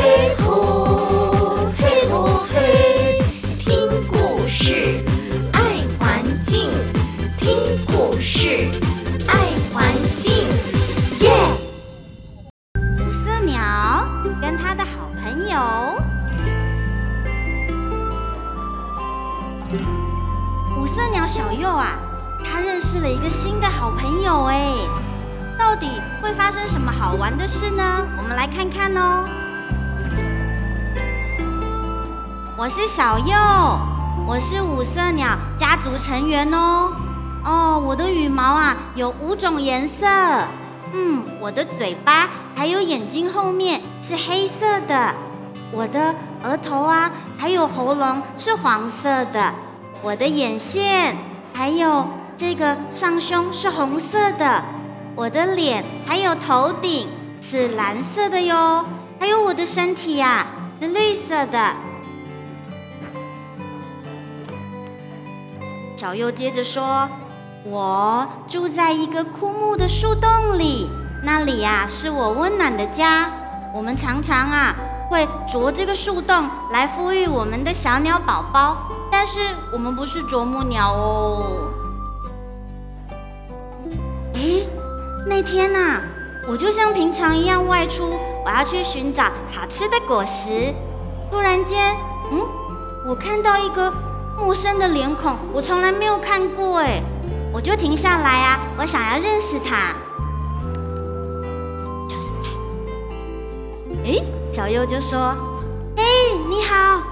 [0.00, 3.18] 嘿吼，嘿吼嘿，
[3.58, 5.04] 听故事，
[5.52, 5.60] 爱
[5.98, 6.70] 环境，
[7.36, 7.54] 听
[7.86, 8.66] 故事，
[9.28, 9.36] 爱
[9.70, 9.84] 环
[10.18, 10.32] 境，
[11.20, 11.30] 耶！
[12.76, 14.06] 五色鸟
[14.40, 15.60] 跟他的好朋友。
[20.78, 21.98] 五色鸟小右啊，
[22.42, 24.72] 他认识了一个新的好朋友哎。
[25.58, 28.02] 到底会发生什么好玩的事呢？
[28.16, 29.28] 我们来看看哦。
[32.60, 33.34] 我是小右，
[34.26, 35.28] 我是五色鸟
[35.58, 36.92] 家族成员哦。
[37.42, 40.06] 哦，我的羽毛啊有五种颜色。
[40.92, 45.14] 嗯，我的嘴巴还有眼睛后面是黑色的。
[45.72, 46.14] 我的
[46.44, 49.54] 额头啊还有喉咙是黄色的。
[50.02, 51.16] 我的眼线
[51.54, 54.62] 还有这个上胸是红色的。
[55.16, 57.08] 我的脸还有头顶
[57.40, 58.84] 是蓝色的哟，
[59.18, 60.44] 还有我的身体呀
[60.78, 61.74] 是绿色的。
[66.00, 67.06] 小右接着说
[67.62, 70.88] ：“我住在一个枯木的树洞里，
[71.22, 73.30] 那里呀是我温暖的家。
[73.74, 74.74] 我们常常啊
[75.10, 78.78] 会啄这个树洞来孵育我们的小鸟宝宝，
[79.12, 79.40] 但是
[79.70, 81.68] 我们不是啄木鸟哦。”
[84.36, 84.64] 哎。
[85.26, 86.00] 那天呐、啊，
[86.48, 90.72] 我就像平常一样外出，我要去寻找好吃的果实。
[91.30, 91.94] 突然间，
[92.32, 92.40] 嗯，
[93.06, 93.92] 我看到一个
[94.40, 97.02] 陌生的脸孔，我从来没有看过哎，
[97.52, 99.94] 我就停下来啊，我想要认识他。
[104.02, 105.36] 哎，小右就说
[105.96, 106.02] ：“哎，
[106.48, 107.02] 你好，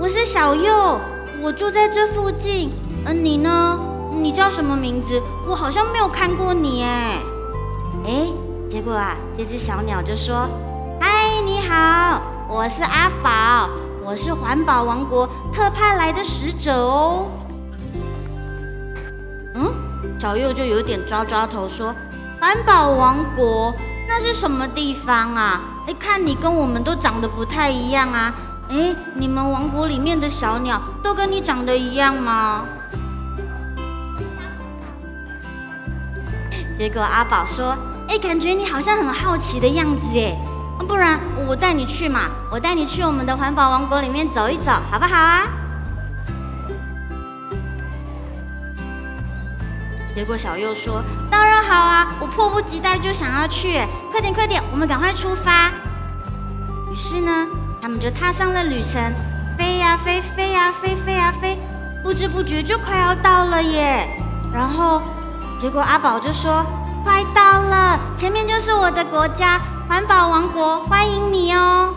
[0.00, 1.00] 我是小右，
[1.40, 2.72] 我住在这附近。
[3.06, 3.78] 嗯、你呢？
[4.20, 5.22] 你叫什么名字？
[5.46, 7.20] 我好像没有看过你哎。”
[8.04, 8.26] 哎，
[8.68, 10.48] 结果啊，这只小鸟就说
[11.00, 13.70] ：“嗨，你好，我是阿宝，
[14.04, 17.26] 我是环保王国特派来的使者哦。”
[19.56, 19.72] 嗯，
[20.18, 21.94] 小右就有点抓抓头说
[22.38, 23.74] ：“环保王国
[24.06, 25.60] 那是什么地方啊？
[25.86, 28.34] 哎，看你跟我们都长得不太一样啊。
[28.68, 32.64] 哎，你们王国里面的小鸟都跟你长得一样吗？”
[36.76, 37.74] 结果阿宝说。
[38.06, 40.36] 哎，感觉你好像很好奇的样子哎，
[40.86, 41.18] 不然
[41.48, 45.42] 我带你去嘛，我带你去我们的环保王国里面走一走，好不好啊？
[50.14, 53.80] 结果小右说：“当然好啊，我迫不及待就想要去，
[54.12, 55.70] 快点快点，我们赶快出发。”
[56.92, 57.46] 于是呢，
[57.82, 59.00] 他们就踏上了旅程，
[59.58, 61.58] 飞呀飞，飞呀飞，飞呀飞，
[62.02, 64.08] 不知不觉就快要到了耶。
[64.52, 65.02] 然后，
[65.60, 66.64] 结果阿宝就说。
[67.04, 69.60] 快到了，前面就是我的国家——
[69.94, 71.94] 环保王国，欢迎你哦！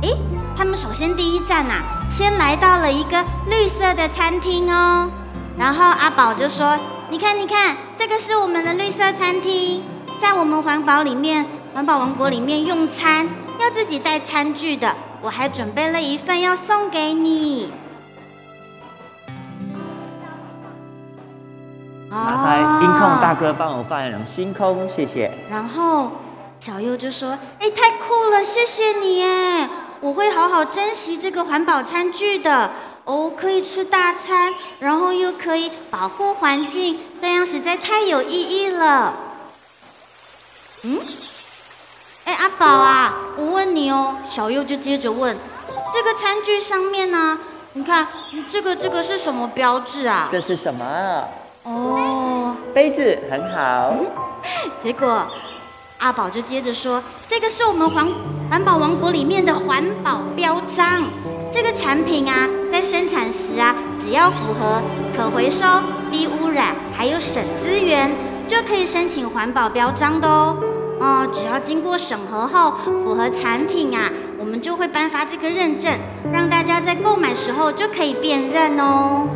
[0.00, 0.16] 诶，
[0.56, 5.10] 他们首先第一站呐、啊，先来到了一个绿色的餐厅哦。
[5.58, 6.74] 然后阿宝就说
[7.12, 9.82] ：“你看，你看，这个是我们的绿色餐厅，
[10.18, 13.28] 在我们环保里面，环保王国里面用餐
[13.60, 17.70] 要自己带餐具的，我还准备了一份要送给你。”
[22.08, 22.67] 麻烦音
[22.98, 25.32] 控大哥帮我放星空，谢谢。
[25.48, 26.10] 然后
[26.58, 29.68] 小佑就说：“哎，太酷了，谢谢你哎，
[30.00, 32.70] 我会好好珍惜这个环保餐具的
[33.04, 39.14] 哦，可以吃大餐，然后又可以保护环境，这样实在太有意义了。”
[40.84, 41.00] 嗯？
[42.24, 45.36] 哎，阿宝啊，我问你哦，小佑就接着问
[45.92, 47.38] ：“这个餐具上面呢？
[47.74, 48.06] 你看
[48.50, 51.24] 这个这个是什么标志啊？”这是什么？
[51.64, 52.27] 哦，
[52.78, 53.92] 杯子很好。
[54.80, 55.26] 结果
[55.98, 58.06] 阿宝就接着说：“这个是我们环
[58.48, 61.02] 环保王国里面的环保标章。
[61.50, 64.80] 这个产品啊，在生产时啊，只要符合
[65.16, 65.64] 可回收、
[66.12, 68.12] 低污染，还有省资源，
[68.46, 70.56] 就可以申请环保标章的哦。
[71.00, 74.08] 哦，只要经过审核后符合产品啊，
[74.38, 75.92] 我们就会颁发这个认证，
[76.32, 79.26] 让大家在购买时候就可以辨认哦。”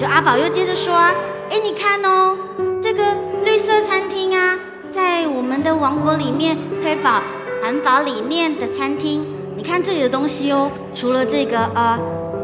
[0.00, 1.12] 就阿宝又接着说啊，
[1.50, 2.34] 哎，你看哦，
[2.80, 3.04] 这个
[3.44, 4.58] 绿色餐厅啊，
[4.90, 7.22] 在我们的王国里面推广
[7.62, 9.22] 环保里面的餐厅。
[9.58, 11.98] 你看这里的东西哦，除了这个呃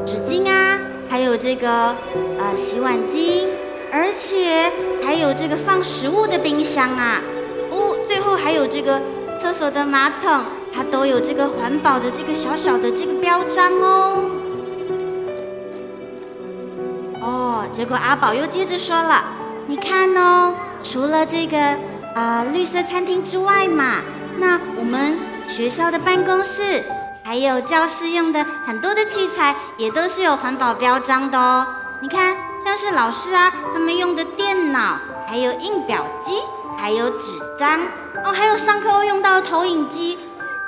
[0.04, 1.94] 纸巾啊，还有这个
[2.38, 3.46] 呃洗碗巾，
[3.90, 4.70] 而且
[5.02, 7.22] 还有这个放食物的冰箱啊，
[7.70, 9.00] 哦，最后还有这个
[9.40, 14.35] 厕所的马桶，它都有这个环保的这个小小的这个标章哦。
[17.72, 19.24] 结果阿宝又接着说了
[19.66, 21.58] ：“你看哦，除了这个
[22.14, 23.96] 呃绿色餐厅之外嘛，
[24.38, 26.84] 那我们学校的办公室
[27.24, 31.66] 还有教室用的很多的器材也都是有环保标章的哦。
[32.00, 36.40] 你看，像是老师啊，他们用的电脑，还有印表机，
[36.76, 37.80] 还有纸张
[38.24, 40.18] 哦，还有上课会用到的投影机，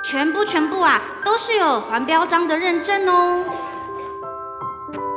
[0.03, 3.43] 全部全部啊都是有环标章的认证哦。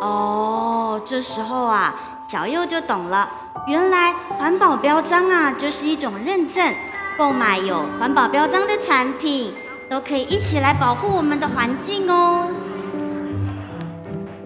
[0.02, 1.94] 哦，这时候啊，
[2.28, 3.28] 小右就懂了，
[3.66, 6.72] 原来环保标章啊就是一种认证，
[7.18, 9.54] 购买有环保标章的产品
[9.90, 12.48] 都可以一起来保护我们的环境哦。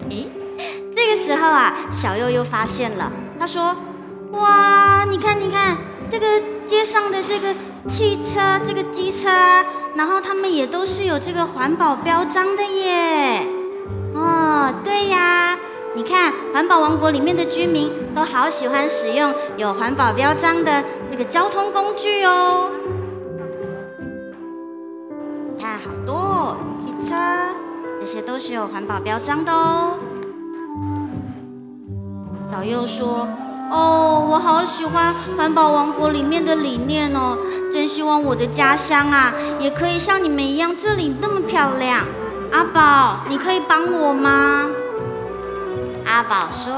[0.09, 0.29] 诶，
[0.95, 3.75] 这个时候啊，小右又发现了，他说
[4.31, 5.77] ：“哇，你看，你看，
[6.09, 6.27] 这个
[6.65, 7.53] 街上的这个
[7.87, 9.29] 汽车、这个机车，
[9.95, 13.45] 然后他们也都是有这个环保标章的耶。”
[14.15, 15.57] 哦，对呀，
[15.97, 22.69] 你看环保王国里面的居民都好喜欢使用有环保标章的这个交通工具哦。
[25.59, 27.15] 看好多汽车，
[27.99, 29.97] 这些都是有环保标章的哦。
[32.51, 33.27] 小佑说
[33.73, 37.35] ：“哦，我好喜欢环保王国里面的理念哦，
[37.73, 42.05] 真希望我的家乡啊也可以像你们一样，这里那么漂亮。”
[42.53, 44.69] 阿宝，你可以帮我吗？
[46.07, 46.73] 阿宝说：“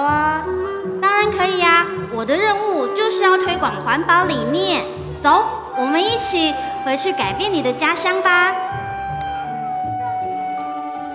[1.00, 4.84] 当然可以呀，我的任务就是要推广环保理念。
[5.22, 5.46] 走，
[5.78, 6.54] 我们一起
[6.84, 8.52] 回去改变你的家乡吧。”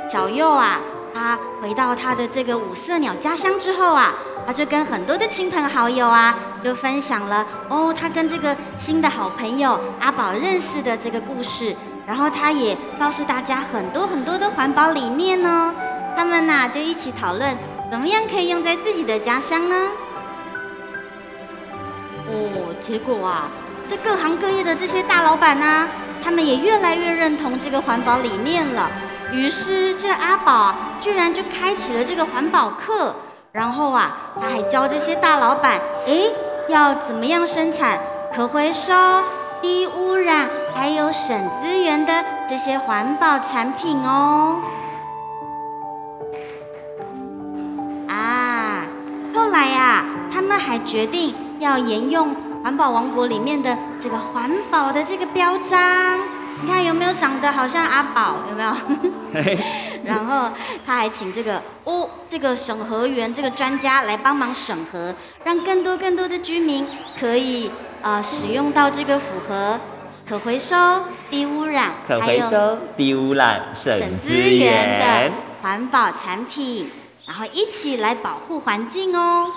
[0.09, 0.79] 小右啊，
[1.13, 4.13] 他回到他的这个五色鸟家乡之后啊，
[4.47, 11.75] 他就跟很多的亲朋好友啊，就分享了哦，他跟这个新的好朋友阿宝认识的这个故事。
[12.07, 15.73] 然后他也告诉大家很多很多的环保理念哦，
[16.17, 17.57] 他们呐就一起讨论
[17.95, 19.77] 怎么样可以用在自己的家乡呢？
[22.27, 23.47] 哦，结果啊，
[23.87, 25.89] 这各行各业的这些大老板呢，
[26.21, 28.91] 他们也越来越认同这个环保理念了。
[29.31, 33.15] 于是这阿宝居然就开启了这个环保课，
[33.53, 36.33] 然后啊，他还教这些大老板，诶，
[36.67, 38.01] 要怎么样生产
[38.35, 38.93] 可回收、
[39.63, 44.59] 低污染，还有省资源的这些环保产品哦。
[50.67, 56.19] 还决定要沿用环保王国里面的这个环保的这个标章。
[56.63, 58.37] 你看有没有长得好像阿宝？
[58.49, 58.73] 有没有？
[60.05, 60.51] 然后
[60.87, 65.15] 他还请这个哦，这个审核员这个专家来帮忙审核，
[65.45, 66.87] 让更多更多的居民
[67.19, 67.71] 可以
[68.01, 69.79] 呃使用到这个符合。
[70.27, 76.91] 可回收、低污染，可回收、低污染、省资源的环保产品，
[77.27, 79.51] 然后一起来保护环境哦。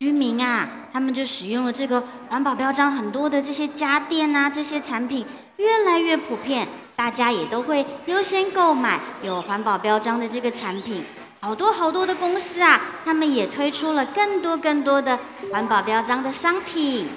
[0.00, 5.24] 居民啊，他们就使用了这个环保标章，很多的这些家电啊，这些产品
[5.56, 11.02] 越来越普遍，大家也都会优先购买有环保标章的这个产品。
[11.40, 15.18] 好多好多的公司啊，他们也推出了更多更多的
[15.50, 17.08] 环保标章的商品。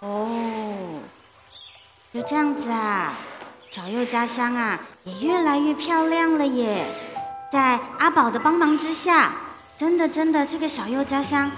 [0.00, 1.00] 哦，
[2.14, 3.12] 就这样子啊，
[3.68, 6.86] 小佑家乡啊也越来越漂亮了耶！
[7.52, 9.32] 在阿宝的帮忙之下，
[9.78, 11.50] 真的真的，这个小右家乡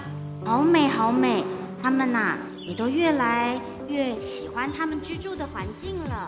[0.43, 1.41] 好美好美，
[1.81, 6.27] 他们呐、也都越来越喜欢他们居住的环境了。